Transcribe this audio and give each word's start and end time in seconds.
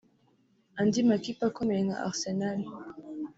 Andi 0.79 0.99
makipe 1.09 1.43
akomeye 1.49 1.81
nka 1.87 1.97
Arsenal 2.07 2.59